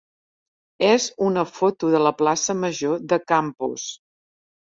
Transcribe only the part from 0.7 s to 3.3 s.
és una foto de la plaça major de